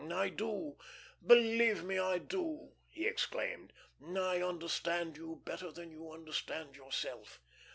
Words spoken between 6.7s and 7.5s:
yourself."